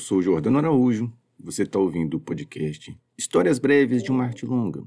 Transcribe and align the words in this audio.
sou 0.00 0.22
Jordano 0.22 0.58
Araújo. 0.58 1.12
Você 1.38 1.62
está 1.62 1.78
ouvindo 1.78 2.16
o 2.16 2.20
podcast 2.20 2.98
Histórias 3.18 3.58
Breves 3.58 4.02
de 4.02 4.10
uma 4.10 4.24
Arte 4.24 4.46
Longa, 4.46 4.82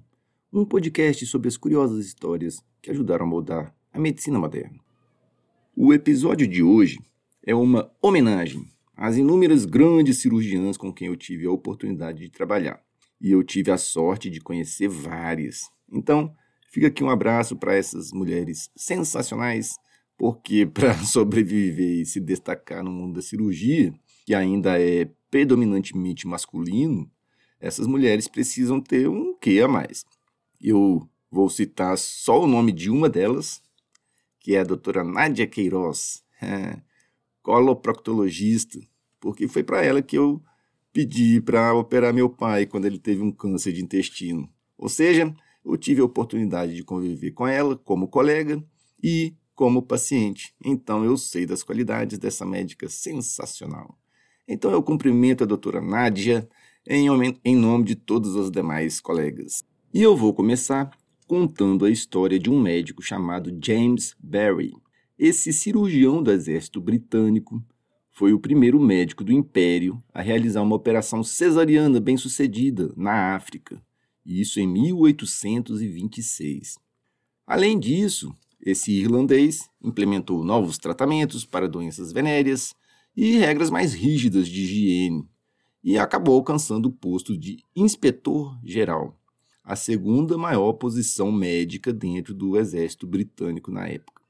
um 0.52 0.66
podcast 0.66 1.24
sobre 1.28 1.48
as 1.48 1.56
curiosas 1.56 2.06
histórias 2.06 2.60
que 2.82 2.90
ajudaram 2.90 3.26
a 3.26 3.30
moldar 3.30 3.76
a 3.94 4.00
medicina 4.00 4.40
moderna. 4.40 4.80
O 5.76 5.94
episódio 5.94 6.48
de 6.48 6.64
hoje 6.64 7.00
é 7.46 7.54
uma 7.54 7.92
homenagem 8.02 8.66
às 8.98 9.16
inúmeras 9.16 9.66
grandes 9.66 10.18
cirurgiãs 10.18 10.78
com 10.78 10.92
quem 10.92 11.08
eu 11.08 11.16
tive 11.16 11.46
a 11.46 11.52
oportunidade 11.52 12.20
de 12.20 12.30
trabalhar. 12.30 12.82
E 13.22 13.32
eu 13.32 13.44
tive 13.44 13.72
a 13.72 13.78
sorte 13.78 14.32
de 14.32 14.42
conhecer 14.42 14.88
várias. 14.90 15.70
Então, 15.92 16.34
fica 16.72 16.88
aqui 16.88 17.04
um 17.04 17.10
abraço 17.10 17.56
para 17.56 17.76
essas 17.76 18.12
mulheres 18.12 18.72
sensacionais, 18.76 19.76
porque 20.18 20.66
para 20.72 20.98
sobreviver 21.04 22.02
e 22.02 22.06
se 22.06 22.20
destacar 22.20 22.84
no 22.84 22.92
mundo 22.92 23.16
da 23.16 23.22
cirurgia, 23.22 23.94
que 24.26 24.34
ainda 24.34 24.80
é 24.80 25.10
predominantemente 25.30 26.28
masculino, 26.28 27.10
essas 27.60 27.88
mulheres 27.88 28.28
precisam 28.28 28.80
ter 28.80 29.08
um 29.08 29.36
quê 29.38 29.62
a 29.64 29.68
mais. 29.68 30.06
Eu 30.60 31.08
vou 31.32 31.50
citar 31.50 31.98
só 31.98 32.44
o 32.44 32.48
nome 32.48 32.72
de 32.72 32.90
uma 32.90 33.10
delas, 33.10 33.62
que 34.40 34.56
é 34.56 34.60
a 34.60 34.64
doutora 34.64 35.04
Nádia 35.04 35.48
Queiroz, 35.48 36.24
é, 36.42 36.80
coloproctologista, 37.42 38.80
porque 39.20 39.48
foi 39.48 39.64
para 39.64 39.84
ela 39.84 40.02
que 40.02 40.18
eu 40.18 40.42
pedi 40.92 41.42
para 41.42 41.74
operar 41.74 42.14
meu 42.14 42.30
pai 42.30 42.66
quando 42.66 42.86
ele 42.86 43.00
teve 43.00 43.22
um 43.22 43.32
câncer 43.32 43.74
de 43.74 43.84
intestino. 43.84 44.50
Ou 44.78 44.88
seja, 44.88 45.34
eu 45.66 45.78
tive 45.78 46.02
a 46.02 46.06
oportunidade 46.06 46.76
de 46.76 46.84
conviver 46.84 47.32
com 47.32 47.48
ela 47.48 47.76
como 47.76 48.08
colega 48.08 48.64
e 49.02 49.34
como 49.56 49.82
paciente. 49.82 50.54
Então 50.64 51.04
eu 51.04 51.18
sei 51.18 51.46
das 51.46 51.64
qualidades 51.64 52.18
dessa 52.18 52.46
médica 52.46 52.90
sensacional. 52.90 53.98
Então 54.48 54.72
eu 54.72 54.84
cumprimento 54.84 55.44
a 55.44 55.48
doutora 55.48 55.82
Nádia 55.82 56.48
em, 56.88 57.56
nome 57.56 57.86
de 57.86 57.96
todos 57.96 58.36
os 58.36 58.52
demais 58.52 59.00
colegas. 59.00 59.64
E 59.94 60.02
eu 60.02 60.18
vou 60.18 60.34
começar 60.34 60.90
contando 61.28 61.86
a 61.86 61.90
história 61.90 62.38
de 62.38 62.50
um 62.50 62.62
médico 62.62 63.02
chamado 63.02 63.58
James 63.64 64.14
Barry. 64.20 64.74
Esse 65.18 65.54
cirurgião 65.54 66.22
do 66.22 66.30
exército 66.32 66.82
britânico 66.82 67.64
foi 68.12 68.34
o 68.34 68.40
primeiro 68.40 68.78
médico 68.80 69.24
do 69.24 69.32
Império 69.32 70.04
a 70.14 70.22
realizar 70.22 70.62
uma 70.62 70.76
operação 70.76 71.24
cesariana 71.24 72.00
bem-sucedida 72.00 72.94
na 72.96 73.36
África, 73.36 73.82
isso 74.26 74.60
em 74.60 74.68
1826. 74.68 76.78
Além 77.46 77.78
disso, 77.80 78.34
esse 78.66 78.92
irlandês 78.92 79.70
implementou 79.82 80.44
novos 80.44 80.78
tratamentos 80.78 81.46
para 81.46 81.68
doenças 81.68 82.12
venéreas 82.12 82.74
e 83.16 83.38
regras 83.38 83.70
mais 83.70 83.94
rígidas 83.94 84.48
de 84.48 84.62
higiene, 84.62 85.28
e 85.84 85.98
acabou 85.98 86.36
alcançando 86.36 86.88
o 86.88 86.92
posto 86.92 87.38
de 87.38 87.64
inspetor-geral, 87.76 89.20
a 89.64 89.76
segunda 89.76 90.38
maior 90.38 90.74
posição 90.74 91.32
médica 91.32 91.92
dentro 91.92 92.34
do 92.34 92.58
exército 92.58 93.06
britânico 93.06 93.70
na 93.70 93.88
época. 93.88 94.22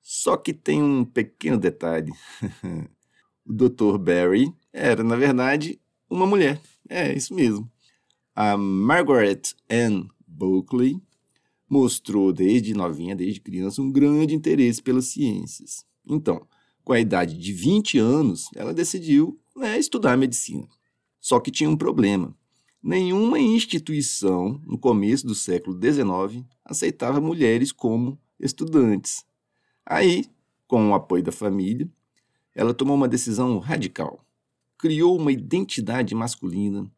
Só 0.00 0.36
que 0.36 0.52
tem 0.52 0.82
um 0.82 1.04
pequeno 1.04 1.58
detalhe. 1.58 2.12
o 3.44 3.52
Dr. 3.52 3.98
Barry 3.98 4.54
era, 4.72 5.02
na 5.02 5.16
verdade, 5.16 5.80
uma 6.10 6.26
mulher. 6.26 6.60
É, 6.88 7.14
isso 7.14 7.34
mesmo. 7.34 7.70
A 8.34 8.56
Margaret 8.56 9.40
Ann 9.70 10.08
Bulkley 10.26 11.00
mostrou 11.74 12.32
desde 12.32 12.72
novinha, 12.72 13.16
desde 13.16 13.40
criança, 13.40 13.82
um 13.82 13.90
grande 13.90 14.32
interesse 14.32 14.80
pelas 14.80 15.06
ciências. 15.06 15.84
Então, 16.06 16.46
com 16.84 16.92
a 16.92 17.00
idade 17.00 17.36
de 17.36 17.52
20 17.52 17.98
anos, 17.98 18.48
ela 18.54 18.72
decidiu 18.72 19.40
né, 19.56 19.76
estudar 19.76 20.16
medicina. 20.16 20.68
Só 21.20 21.40
que 21.40 21.50
tinha 21.50 21.68
um 21.68 21.76
problema. 21.76 22.32
Nenhuma 22.80 23.40
instituição, 23.40 24.60
no 24.64 24.78
começo 24.78 25.26
do 25.26 25.34
século 25.34 25.76
XIX, 25.76 26.46
aceitava 26.64 27.20
mulheres 27.20 27.72
como 27.72 28.20
estudantes. 28.38 29.24
Aí, 29.84 30.26
com 30.68 30.90
o 30.90 30.94
apoio 30.94 31.24
da 31.24 31.32
família, 31.32 31.90
ela 32.54 32.72
tomou 32.72 32.94
uma 32.94 33.08
decisão 33.08 33.58
radical. 33.58 34.24
Criou 34.78 35.18
uma 35.18 35.32
identidade 35.32 36.14
masculina 36.14 36.88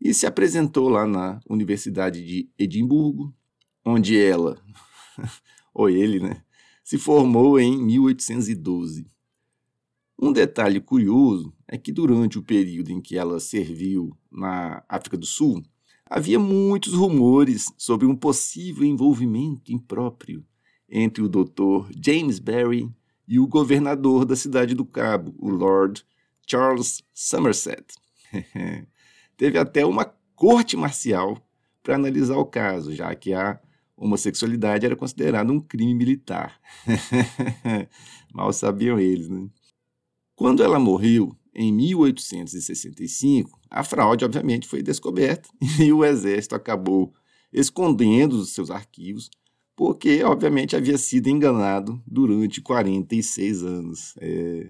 e 0.00 0.14
se 0.14 0.26
apresentou 0.26 0.88
lá 0.88 1.08
na 1.08 1.40
Universidade 1.48 2.24
de 2.24 2.48
Edimburgo, 2.56 3.34
onde 3.84 4.18
ela, 4.18 4.60
ou 5.74 5.88
ele, 5.88 6.20
né, 6.20 6.42
se 6.84 6.98
formou 6.98 7.58
em 7.58 7.76
1812. 7.82 9.06
Um 10.20 10.32
detalhe 10.32 10.80
curioso 10.80 11.52
é 11.66 11.76
que 11.76 11.90
durante 11.90 12.38
o 12.38 12.42
período 12.42 12.90
em 12.90 13.00
que 13.00 13.16
ela 13.16 13.40
serviu 13.40 14.16
na 14.30 14.84
África 14.88 15.16
do 15.16 15.26
Sul, 15.26 15.62
havia 16.06 16.38
muitos 16.38 16.92
rumores 16.92 17.72
sobre 17.76 18.06
um 18.06 18.14
possível 18.14 18.84
envolvimento 18.84 19.72
impróprio 19.72 20.44
entre 20.88 21.22
o 21.22 21.28
Dr. 21.28 21.90
James 21.96 22.38
Barry 22.38 22.88
e 23.26 23.40
o 23.40 23.46
governador 23.46 24.26
da 24.26 24.36
cidade 24.36 24.74
do 24.74 24.84
Cabo, 24.84 25.34
o 25.38 25.48
Lord 25.48 26.04
Charles 26.46 27.02
Somerset. 27.14 27.94
Teve 29.36 29.58
até 29.58 29.86
uma 29.86 30.04
corte 30.36 30.76
marcial 30.76 31.38
para 31.82 31.94
analisar 31.94 32.36
o 32.36 32.44
caso, 32.44 32.94
já 32.94 33.14
que 33.14 33.32
a 33.32 33.58
homossexualidade 34.02 34.84
era 34.84 34.96
considerada 34.96 35.52
um 35.52 35.60
crime 35.60 35.94
militar. 35.94 36.60
Mal 38.34 38.52
sabiam 38.52 38.98
eles, 38.98 39.28
né? 39.28 39.48
Quando 40.34 40.62
ela 40.62 40.78
morreu, 40.78 41.36
em 41.54 41.72
1865, 41.72 43.60
a 43.70 43.84
fraude, 43.84 44.24
obviamente, 44.24 44.66
foi 44.66 44.82
descoberta 44.82 45.48
e 45.78 45.92
o 45.92 46.04
exército 46.04 46.54
acabou 46.54 47.14
escondendo 47.52 48.32
os 48.32 48.52
seus 48.52 48.70
arquivos, 48.70 49.30
porque, 49.76 50.22
obviamente, 50.24 50.74
havia 50.74 50.98
sido 50.98 51.28
enganado 51.28 52.02
durante 52.06 52.60
46 52.60 53.62
anos. 53.62 54.14
É... 54.18 54.68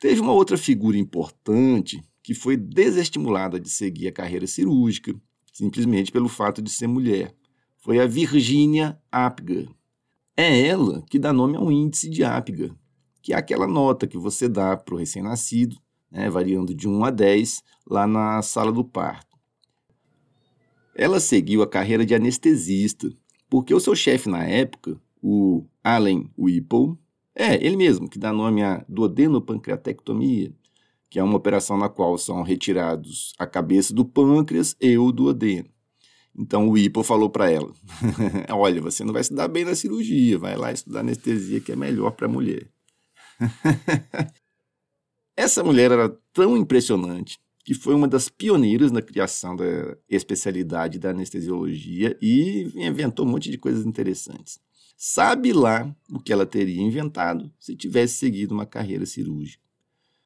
Teve 0.00 0.20
uma 0.20 0.32
outra 0.32 0.56
figura 0.56 0.96
importante 0.96 2.02
que 2.22 2.34
foi 2.34 2.56
desestimulada 2.56 3.60
de 3.60 3.68
seguir 3.68 4.08
a 4.08 4.12
carreira 4.12 4.46
cirúrgica, 4.46 5.14
simplesmente 5.52 6.10
pelo 6.10 6.28
fato 6.28 6.60
de 6.60 6.70
ser 6.70 6.86
mulher. 6.86 7.34
Foi 7.88 7.98
a 8.00 8.06
Virginia 8.06 9.00
Apgar. 9.10 9.64
É 10.36 10.66
ela 10.66 11.02
que 11.08 11.18
dá 11.18 11.32
nome 11.32 11.56
ao 11.56 11.72
índice 11.72 12.10
de 12.10 12.22
Apgar, 12.22 12.68
que 13.22 13.32
é 13.32 13.36
aquela 13.36 13.66
nota 13.66 14.06
que 14.06 14.18
você 14.18 14.46
dá 14.46 14.76
para 14.76 14.94
o 14.94 14.98
recém-nascido, 14.98 15.74
né, 16.10 16.28
variando 16.28 16.74
de 16.74 16.86
1 16.86 17.02
a 17.06 17.10
10, 17.10 17.62
lá 17.88 18.06
na 18.06 18.42
sala 18.42 18.70
do 18.70 18.84
parto. 18.84 19.34
Ela 20.94 21.18
seguiu 21.18 21.62
a 21.62 21.66
carreira 21.66 22.04
de 22.04 22.14
anestesista, 22.14 23.10
porque 23.48 23.72
o 23.72 23.80
seu 23.80 23.94
chefe 23.94 24.28
na 24.28 24.44
época, 24.44 25.00
o 25.22 25.64
Allen 25.82 26.30
Whipple, 26.36 26.94
é 27.34 27.54
ele 27.54 27.78
mesmo 27.78 28.06
que 28.06 28.18
dá 28.18 28.34
nome 28.34 28.62
à 28.62 28.84
duodenopancreatectomia, 28.86 30.52
que 31.08 31.18
é 31.18 31.22
uma 31.22 31.38
operação 31.38 31.78
na 31.78 31.88
qual 31.88 32.18
são 32.18 32.42
retirados 32.42 33.32
a 33.38 33.46
cabeça 33.46 33.94
do 33.94 34.04
pâncreas 34.04 34.76
e 34.78 34.98
o 34.98 35.10
duodeno. 35.10 35.70
Então 36.38 36.68
o 36.68 36.72
Whipple 36.72 37.02
falou 37.02 37.28
para 37.28 37.50
ela: 37.50 37.74
Olha, 38.50 38.80
você 38.80 39.04
não 39.04 39.12
vai 39.12 39.24
se 39.24 39.34
dar 39.34 39.48
bem 39.48 39.64
na 39.64 39.74
cirurgia, 39.74 40.38
vai 40.38 40.56
lá 40.56 40.72
estudar 40.72 41.00
anestesia 41.00 41.60
que 41.60 41.72
é 41.72 41.76
melhor 41.76 42.12
para 42.12 42.26
a 42.26 42.30
mulher. 42.30 42.70
Essa 45.36 45.64
mulher 45.64 45.90
era 45.90 46.08
tão 46.32 46.56
impressionante 46.56 47.38
que 47.64 47.74
foi 47.74 47.94
uma 47.94 48.08
das 48.08 48.28
pioneiras 48.28 48.90
na 48.90 49.02
criação 49.02 49.54
da 49.54 49.96
especialidade 50.08 50.98
da 50.98 51.10
anestesiologia 51.10 52.16
e 52.22 52.70
inventou 52.74 53.26
um 53.26 53.30
monte 53.30 53.50
de 53.50 53.58
coisas 53.58 53.84
interessantes. 53.84 54.58
Sabe 54.96 55.52
lá 55.52 55.94
o 56.10 56.18
que 56.18 56.32
ela 56.32 56.46
teria 56.46 56.80
inventado 56.80 57.52
se 57.58 57.76
tivesse 57.76 58.14
seguido 58.14 58.54
uma 58.54 58.66
carreira 58.66 59.04
cirúrgica. 59.06 59.62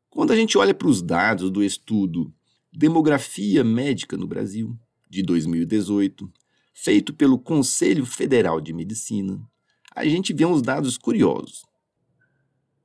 Quando 0.09 0.31
a 0.31 0.37
gente 0.37 0.57
olha 0.57 0.73
para 0.73 0.89
os 0.89 1.03
dados 1.03 1.51
do 1.51 1.65
estudo 1.65 2.33
Demografia 2.73 3.63
Médica 3.63 4.17
no 4.17 4.27
Brasil, 4.27 4.79
de 5.13 5.23
2018, 5.23 6.29
feito 6.73 7.13
pelo 7.13 7.39
Conselho 7.39 8.07
Federal 8.07 8.63
de 8.63 8.73
Medicina, 8.73 9.39
a 9.95 10.07
gente 10.07 10.33
vê 10.33 10.47
uns 10.47 10.63
dados 10.63 10.97
curiosos. 10.97 11.67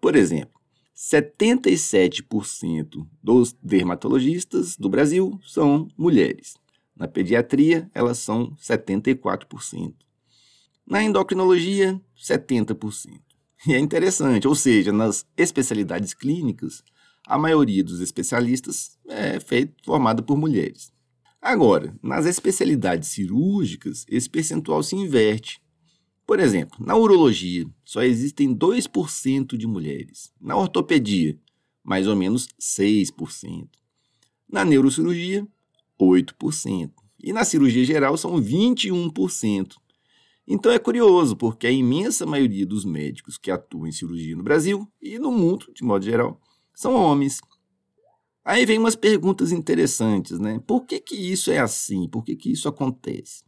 Por 0.02 0.14
exemplo, 0.14 0.60
77% 0.94 3.08
dos 3.24 3.54
dermatologistas 3.64 4.76
do 4.76 4.90
Brasil 4.90 5.40
são 5.48 5.88
mulheres. 5.98 6.56
Na 6.94 7.08
pediatria, 7.08 7.90
elas 7.94 8.18
são 8.18 8.54
74%. 8.58 9.94
Na 10.86 11.02
endocrinologia, 11.02 11.98
70%. 12.22 13.22
E 13.66 13.74
é 13.74 13.80
interessante, 13.80 14.50
ou 14.50 14.54
seja, 14.54 14.92
nas 14.92 15.26
especialidades 15.38 16.14
clínicas, 16.14 16.84
a 17.26 17.38
maioria 17.38 17.86
dos 17.86 18.02
especialistas 18.02 19.00
é 19.08 19.40
feito, 19.40 19.82
formada 19.86 20.22
por 20.22 20.38
mulheres. 20.38 20.92
Agora, 21.48 21.96
nas 22.04 22.26
especialidades 22.26 23.10
cirúrgicas, 23.10 24.06
esse 24.10 24.30
percentual 24.30 24.84
se 24.84 24.96
inverte 24.96 25.62
por 26.28 26.42
exemplo, 26.42 26.86
na 26.86 26.94
urologia, 26.94 27.66
só 27.86 28.04
existem 28.04 28.54
2% 28.54 29.56
de 29.56 29.66
mulheres. 29.66 30.34
Na 30.42 30.58
ortopedia, 30.58 31.40
mais 31.82 32.06
ou 32.06 32.18
menos 32.18 32.50
6%. 32.60 33.70
Na 34.52 34.66
neurocirurgia, 34.66 35.48
8%. 35.98 36.92
E 37.24 37.32
na 37.32 37.46
cirurgia 37.46 37.86
geral 37.86 38.18
são 38.18 38.36
21%. 38.42 39.76
Então 40.46 40.70
é 40.70 40.78
curioso, 40.78 41.38
porque 41.38 41.66
a 41.66 41.72
imensa 41.72 42.26
maioria 42.26 42.66
dos 42.66 42.84
médicos 42.84 43.38
que 43.38 43.50
atuam 43.50 43.88
em 43.88 43.92
cirurgia 43.94 44.36
no 44.36 44.44
Brasil 44.44 44.86
e 45.02 45.18
no 45.18 45.32
mundo, 45.32 45.72
de 45.74 45.82
modo 45.82 46.04
geral, 46.04 46.42
são 46.76 46.94
homens. 46.94 47.40
Aí 48.48 48.66
vem 48.66 48.80
umas 48.80 48.96
perguntas 48.96 49.52
interessantes, 49.52 50.40
né? 50.40 50.58
Por 50.66 50.86
que, 50.86 51.02
que 51.02 51.16
isso 51.18 51.52
é 51.52 51.60
assim? 51.60 52.08
Por 52.08 52.24
que, 52.24 52.34
que 52.34 52.50
isso 52.50 52.70
acontece? 52.70 53.44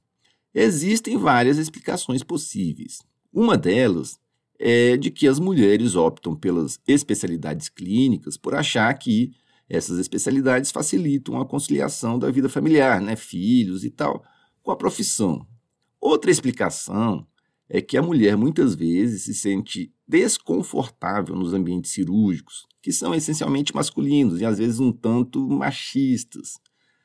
Existem 0.53 1.15
várias 1.15 1.57
explicações 1.57 2.21
possíveis. 2.21 3.01
Uma 3.31 3.57
delas 3.57 4.19
é 4.59 4.97
de 4.97 5.09
que 5.09 5.25
as 5.25 5.39
mulheres 5.39 5.95
optam 5.95 6.35
pelas 6.35 6.81
especialidades 6.85 7.69
clínicas 7.69 8.35
por 8.35 8.53
achar 8.53 8.93
que 8.95 9.31
essas 9.69 9.99
especialidades 9.99 10.69
facilitam 10.69 11.39
a 11.39 11.45
conciliação 11.45 12.19
da 12.19 12.29
vida 12.29 12.49
familiar, 12.49 12.99
né, 12.99 13.15
filhos 13.15 13.85
e 13.85 13.89
tal, 13.89 14.21
com 14.61 14.69
a 14.69 14.75
profissão. 14.75 15.47
Outra 16.01 16.29
explicação 16.29 17.25
é 17.69 17.81
que 17.81 17.95
a 17.97 18.01
mulher 18.01 18.35
muitas 18.35 18.73
vezes 18.73 19.23
se 19.23 19.33
sente 19.33 19.93
desconfortável 20.07 21.35
nos 21.35 21.53
ambientes 21.53 21.91
cirúrgicos, 21.91 22.67
que 22.81 22.91
são 22.91 23.13
essencialmente 23.13 23.75
masculinos 23.75 24.41
e 24.41 24.45
às 24.45 24.57
vezes 24.57 24.79
um 24.79 24.91
tanto 24.91 25.47
machistas. 25.47 26.59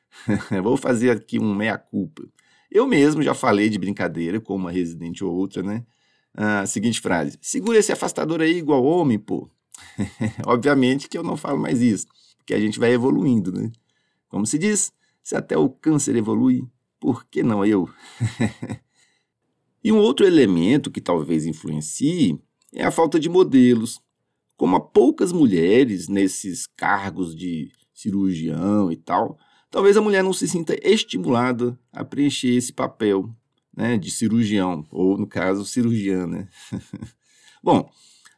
Vou 0.63 0.75
fazer 0.75 1.11
aqui 1.11 1.39
um 1.39 1.53
meia-culpa. 1.53 2.23
Eu 2.71 2.87
mesmo 2.87 3.21
já 3.21 3.35
falei 3.35 3.69
de 3.69 3.77
brincadeira 3.77 4.41
com 4.41 4.55
uma 4.55 4.71
residente 4.71 5.23
ou 5.23 5.33
outra, 5.33 5.61
né? 5.61 5.85
Ah, 6.33 6.65
seguinte 6.65 6.99
frase: 6.99 7.37
segura 7.41 7.77
esse 7.77 7.91
afastador 7.91 8.41
aí 8.41 8.57
igual 8.57 8.83
homem, 8.83 9.19
pô. 9.19 9.49
Obviamente 10.45 11.07
que 11.07 11.17
eu 11.17 11.23
não 11.23 11.37
falo 11.37 11.59
mais 11.59 11.81
isso, 11.81 12.07
porque 12.37 12.53
a 12.53 12.59
gente 12.59 12.79
vai 12.79 12.91
evoluindo, 12.91 13.51
né? 13.51 13.71
Como 14.27 14.45
se 14.45 14.57
diz, 14.57 14.91
se 15.23 15.35
até 15.35 15.57
o 15.57 15.69
câncer 15.69 16.15
evolui, 16.15 16.67
por 16.99 17.25
que 17.25 17.43
não 17.43 17.63
eu? 17.63 17.87
e 19.85 19.91
um 19.91 19.99
outro 19.99 20.25
elemento 20.25 20.89
que 20.89 20.99
talvez 20.99 21.45
influencie 21.45 22.39
é 22.73 22.83
a 22.83 22.89
falta 22.89 23.19
de 23.19 23.29
modelos. 23.29 24.01
Como 24.57 24.75
há 24.75 24.79
poucas 24.79 25.31
mulheres 25.31 26.07
nesses 26.07 26.65
cargos 26.65 27.35
de 27.35 27.71
cirurgião 27.93 28.91
e 28.91 28.95
tal, 28.95 29.37
talvez 29.69 29.95
a 29.95 30.01
mulher 30.01 30.23
não 30.23 30.33
se 30.33 30.47
sinta 30.47 30.75
estimulada 30.81 31.79
a 31.93 32.03
preencher 32.03 32.55
esse 32.55 32.73
papel 32.73 33.29
né, 33.77 33.95
de 33.95 34.09
cirurgião, 34.09 34.87
ou 34.89 35.19
no 35.19 35.27
caso, 35.27 35.63
cirurgiã. 35.63 36.25
Né? 36.25 36.49
Bom, 37.61 37.87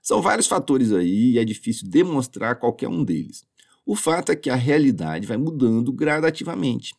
são 0.04 0.22
vários 0.22 0.48
fatores 0.48 0.92
aí 0.92 1.32
e 1.32 1.40
é 1.40 1.46
difícil 1.46 1.88
demonstrar 1.88 2.60
qualquer 2.60 2.90
um 2.90 3.06
deles. 3.06 3.46
O 3.86 3.96
fato 3.96 4.34
é 4.34 4.36
que 4.36 4.50
a 4.50 4.56
realidade 4.56 5.26
vai 5.26 5.38
mudando 5.38 5.94
gradativamente. 5.94 6.94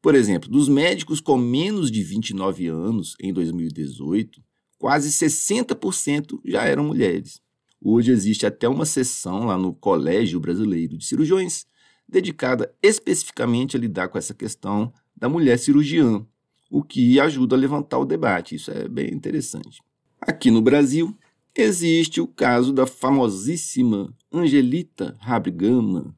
Por 0.00 0.14
exemplo, 0.14 0.48
dos 0.48 0.68
médicos 0.68 1.20
com 1.20 1.36
menos 1.36 1.90
de 1.90 2.02
29 2.02 2.68
anos 2.68 3.16
em 3.20 3.32
2018, 3.32 4.42
quase 4.78 5.10
60% 5.10 6.40
já 6.44 6.64
eram 6.64 6.84
mulheres. 6.84 7.40
Hoje 7.80 8.10
existe 8.10 8.46
até 8.46 8.68
uma 8.68 8.86
seção 8.86 9.46
lá 9.46 9.58
no 9.58 9.74
Colégio 9.74 10.40
Brasileiro 10.40 10.96
de 10.96 11.04
Cirurgiões 11.04 11.66
dedicada 12.08 12.72
especificamente 12.82 13.76
a 13.76 13.80
lidar 13.80 14.08
com 14.08 14.18
essa 14.18 14.32
questão 14.32 14.92
da 15.16 15.28
mulher 15.28 15.58
cirurgiã, 15.58 16.24
o 16.70 16.82
que 16.82 17.18
ajuda 17.18 17.56
a 17.56 17.58
levantar 17.58 17.98
o 17.98 18.04
debate. 18.04 18.54
Isso 18.54 18.70
é 18.70 18.88
bem 18.88 19.12
interessante. 19.12 19.80
Aqui 20.20 20.50
no 20.50 20.60
Brasil, 20.60 21.16
existe 21.54 22.20
o 22.20 22.26
caso 22.26 22.72
da 22.72 22.86
famosíssima 22.86 24.14
Angelita 24.32 25.16
Rabrigama, 25.20 26.14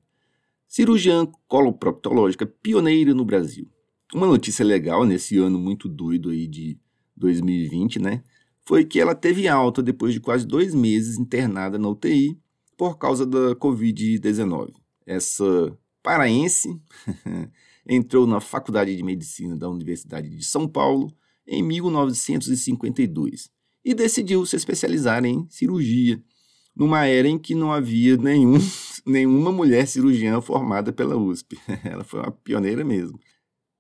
cirurgiã 0.69 1.27
coloproctológica 1.49 2.47
pioneira 2.47 3.15
no 3.15 3.25
Brasil. 3.25 3.67
Uma 4.15 4.27
notícia 4.27 4.65
legal 4.65 5.05
nesse 5.05 5.39
ano 5.39 5.59
muito 5.59 5.89
doido 5.89 6.31
aí 6.31 6.47
de 6.47 6.79
2020, 7.17 7.99
né? 7.99 8.23
Foi 8.65 8.85
que 8.85 9.01
ela 9.01 9.15
teve 9.15 9.49
alta 9.49 9.83
depois 9.83 10.13
de 10.13 10.21
quase 10.21 10.47
dois 10.47 10.75
meses 10.75 11.19
internada 11.19 11.79
na 11.79 11.89
UTI 11.89 12.39
por 12.77 12.99
causa 12.99 13.27
da 13.27 13.57
Covid-19. 13.57 14.73
Essa 15.07 15.77
paraense 16.03 16.81
entrou 17.89 18.27
na 18.27 18.41
Faculdade 18.41 18.95
de 18.95 19.03
Medicina 19.03 19.57
da 19.57 19.69
Universidade 19.69 20.29
de 20.29 20.45
São 20.45 20.69
Paulo 20.69 21.11
em 21.47 21.63
1952 21.63 23.51
e 23.85 23.95
decidiu 23.95 24.45
se 24.45 24.55
especializar 24.55 25.25
em 25.25 25.47
cirurgia, 25.49 26.23
numa 26.79 27.05
era 27.05 27.27
em 27.27 27.37
que 27.37 27.57
não 27.57 27.73
havia 27.73 28.17
nenhum, 28.17 28.57
nenhuma 29.05 29.51
mulher 29.51 29.89
cirurgiã 29.89 30.41
formada 30.41 30.93
pela 30.93 31.17
USP. 31.17 31.59
Ela 31.85 32.05
foi 32.05 32.21
uma 32.21 32.31
pioneira 32.31 32.85
mesmo. 32.85 33.19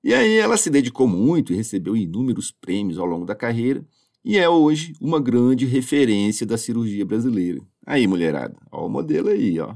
E 0.02 0.12
aí 0.14 0.36
ela 0.36 0.56
se 0.56 0.70
dedicou 0.70 1.08
muito 1.08 1.52
e 1.52 1.56
recebeu 1.56 1.96
inúmeros 1.96 2.52
prêmios 2.52 2.98
ao 2.98 3.04
longo 3.04 3.26
da 3.26 3.34
carreira 3.34 3.84
e 4.24 4.38
é 4.38 4.48
hoje 4.48 4.94
uma 5.00 5.20
grande 5.20 5.66
referência 5.66 6.46
da 6.46 6.56
cirurgia 6.56 7.04
brasileira. 7.04 7.60
Aí, 7.84 8.06
mulherada, 8.06 8.56
ó 8.70 8.86
o 8.86 8.88
modelo 8.88 9.28
aí, 9.28 9.58
ó. 9.58 9.74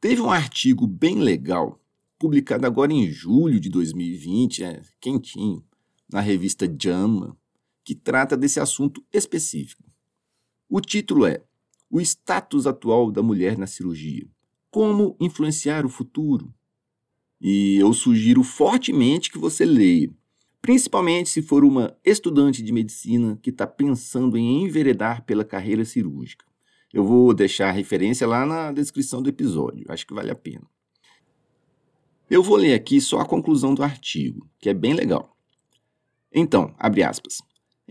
Teve 0.00 0.22
um 0.22 0.30
artigo 0.30 0.86
bem 0.86 1.16
legal 1.16 1.78
publicado 2.18 2.66
agora 2.66 2.92
em 2.92 3.10
julho 3.10 3.60
de 3.60 3.68
2020, 3.68 4.64
é, 4.64 4.82
quentinho, 5.00 5.62
na 6.10 6.20
revista 6.20 6.66
JAMA, 6.66 7.36
que 7.84 7.94
trata 7.94 8.36
desse 8.36 8.58
assunto 8.58 9.04
específico. 9.12 9.84
O 10.68 10.80
título 10.80 11.26
é 11.26 11.42
O 11.94 12.00
status 12.00 12.66
atual 12.66 13.10
da 13.10 13.22
mulher 13.22 13.58
na 13.58 13.66
cirurgia: 13.66 14.26
Como 14.70 15.14
influenciar 15.20 15.84
o 15.84 15.90
futuro? 15.90 16.50
E 17.38 17.76
eu 17.76 17.92
sugiro 17.92 18.42
fortemente 18.42 19.30
que 19.30 19.36
você 19.36 19.66
leia, 19.66 20.10
principalmente 20.62 21.28
se 21.28 21.42
for 21.42 21.62
uma 21.62 21.94
estudante 22.02 22.62
de 22.62 22.72
medicina 22.72 23.38
que 23.42 23.50
está 23.50 23.66
pensando 23.66 24.38
em 24.38 24.64
enveredar 24.64 25.22
pela 25.26 25.44
carreira 25.44 25.84
cirúrgica. 25.84 26.46
Eu 26.90 27.04
vou 27.04 27.34
deixar 27.34 27.68
a 27.68 27.72
referência 27.72 28.26
lá 28.26 28.46
na 28.46 28.72
descrição 28.72 29.20
do 29.20 29.28
episódio, 29.28 29.84
acho 29.90 30.06
que 30.06 30.14
vale 30.14 30.30
a 30.30 30.34
pena. 30.34 30.66
Eu 32.30 32.42
vou 32.42 32.56
ler 32.56 32.72
aqui 32.72 33.02
só 33.02 33.20
a 33.20 33.26
conclusão 33.26 33.74
do 33.74 33.82
artigo, 33.82 34.48
que 34.58 34.70
é 34.70 34.74
bem 34.74 34.94
legal. 34.94 35.36
Então, 36.32 36.74
abre 36.78 37.02
aspas. 37.02 37.42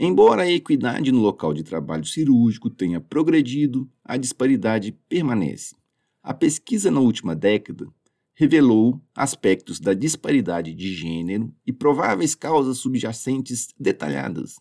Embora 0.03 0.41
a 0.41 0.51
equidade 0.51 1.12
no 1.12 1.20
local 1.20 1.53
de 1.53 1.62
trabalho 1.62 2.03
cirúrgico 2.05 2.72
tenha 2.72 3.00
progredido, 3.00 3.88
a 4.03 4.17
disparidade 4.17 4.98
permanece. 5.08 5.75
A 6.24 6.34
pesquisa 6.34 6.89
na 6.89 7.00
última 7.00 7.36
década 7.36 7.88
revelou 8.34 9.00
aspectos 9.15 9.79
da 9.79 9.93
disparidade 9.93 10.74
de 10.74 10.96
gênero 10.96 11.53
e 11.67 11.72
prováveis 11.72 12.34
causas 12.34 12.79
subjacentes 12.79 13.67
detalhadas. 13.79 14.55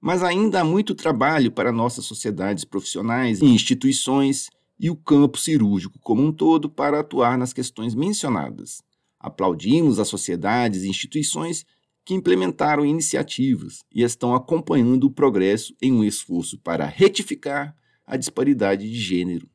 Mas 0.00 0.22
ainda 0.22 0.62
há 0.62 0.64
muito 0.64 0.94
trabalho 0.94 1.52
para 1.52 1.70
nossas 1.70 2.06
sociedades 2.06 2.64
profissionais 2.64 3.42
e 3.42 3.44
instituições 3.44 4.48
e 4.80 4.88
o 4.88 4.96
campo 4.96 5.36
cirúrgico 5.36 5.98
como 5.98 6.22
um 6.22 6.32
todo 6.32 6.70
para 6.70 7.00
atuar 7.00 7.36
nas 7.36 7.52
questões 7.52 7.94
mencionadas. 7.94 8.82
Aplaudimos 9.20 9.98
as 9.98 10.08
sociedades 10.08 10.84
e 10.84 10.88
instituições 10.88 11.66
que 12.04 12.14
implementaram 12.14 12.84
iniciativas 12.84 13.84
e 13.92 14.02
estão 14.02 14.34
acompanhando 14.34 15.04
o 15.04 15.10
progresso 15.10 15.74
em 15.80 15.92
um 15.92 16.04
esforço 16.04 16.58
para 16.58 16.84
retificar 16.86 17.74
a 18.06 18.16
disparidade 18.16 18.88
de 18.88 18.98
gênero. 18.98 19.48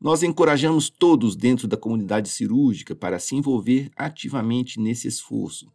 Nós 0.00 0.22
encorajamos 0.22 0.88
todos 0.88 1.34
dentro 1.34 1.66
da 1.66 1.76
comunidade 1.76 2.28
cirúrgica 2.28 2.94
para 2.94 3.18
se 3.18 3.34
envolver 3.34 3.90
ativamente 3.96 4.78
nesse 4.78 5.08
esforço. 5.08 5.66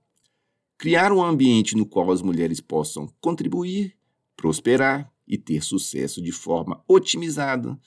Criar 0.77 1.11
um 1.11 1.21
ambiente 1.21 1.75
no 1.75 1.85
qual 1.85 2.09
as 2.09 2.21
mulheres 2.21 2.61
possam 2.61 3.09
contribuir, 3.19 3.95
prosperar 4.37 5.11
e 5.27 5.37
ter 5.37 5.61
sucesso 5.61 6.21
de 6.21 6.31
forma 6.31 6.81
otimizada 6.87 7.77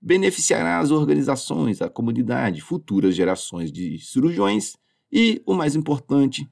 beneficiará 0.00 0.78
as 0.78 0.90
organizações, 0.90 1.80
a 1.80 1.88
comunidade, 1.88 2.60
futuras 2.60 3.14
gerações 3.14 3.72
de 3.72 3.98
cirurgiões 3.98 4.76
e, 5.10 5.42
o 5.46 5.54
mais 5.54 5.74
importante, 5.74 6.48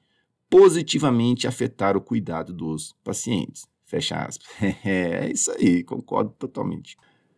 positivamente 0.49 1.47
afetar 1.47 1.95
o 1.97 2.01
cuidado 2.01 2.53
dos 2.53 2.95
pacientes. 3.03 3.65
Fecha 3.85 4.15
aspas. 4.15 4.47
É 4.85 5.31
isso 5.31 5.51
aí, 5.51 5.83
concordo 5.83 6.33
totalmente. 6.37 6.97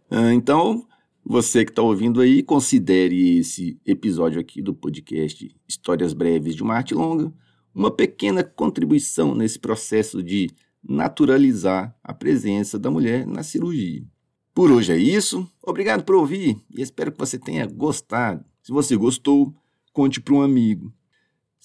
Ah, 0.10 0.34
então, 0.34 0.88
você 1.26 1.66
que 1.66 1.72
está 1.72 1.82
ouvindo 1.82 2.22
aí, 2.22 2.42
considere 2.42 3.40
esse 3.40 3.80
episódio 3.86 4.40
aqui 4.40 4.62
do 4.62 4.74
podcast 4.74 5.54
Histórias 5.68 6.14
Breves 6.14 6.56
de 6.56 6.64
uma 6.64 6.76
Arte 6.76 6.94
Longa 6.94 7.34
uma 7.78 7.92
pequena 7.92 8.44
contribuição 8.44 9.36
nesse 9.36 9.60
processo 9.60 10.24
de 10.24 10.50
naturalizar 10.84 11.96
a 12.04 12.12
presença 12.12 12.80
da 12.80 12.90
mulher 12.90 13.28
na 13.28 13.44
cirurgia. 13.44 14.04
Por 14.52 14.72
hoje 14.72 14.94
é 14.94 14.98
isso. 14.98 15.48
Obrigado 15.62 16.04
por 16.04 16.16
ouvir 16.16 16.58
e 16.72 16.82
espero 16.82 17.12
que 17.12 17.20
você 17.20 17.38
tenha 17.38 17.68
gostado. 17.68 18.44
Se 18.64 18.72
você 18.72 18.96
gostou, 18.96 19.54
conte 19.94 20.20
para 20.20 20.34
um 20.34 20.42
amigo. 20.42 20.92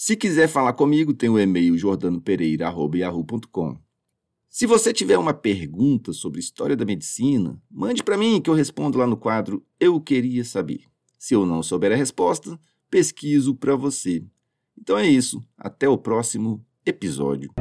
Se 0.04 0.16
quiser 0.16 0.48
falar 0.48 0.72
comigo, 0.72 1.14
tem 1.14 1.30
o 1.30 1.38
e-mail 1.38 1.78
jordanopereira.yahoo.com. 1.78 3.78
Se 4.50 4.66
você 4.66 4.92
tiver 4.92 5.16
uma 5.16 5.32
pergunta 5.32 6.12
sobre 6.12 6.40
história 6.40 6.74
da 6.74 6.84
medicina, 6.84 7.56
mande 7.70 8.02
para 8.02 8.18
mim 8.18 8.40
que 8.40 8.50
eu 8.50 8.54
respondo 8.54 8.98
lá 8.98 9.06
no 9.06 9.16
quadro 9.16 9.64
Eu 9.78 10.00
Queria 10.00 10.44
Saber. 10.44 10.80
Se 11.16 11.34
eu 11.34 11.46
não 11.46 11.62
souber 11.62 11.92
a 11.92 11.94
resposta, 11.94 12.58
pesquiso 12.90 13.54
para 13.54 13.76
você. 13.76 14.24
Então 14.76 14.98
é 14.98 15.06
isso. 15.06 15.40
Até 15.56 15.88
o 15.88 15.96
próximo 15.96 16.66
episódio. 16.84 17.52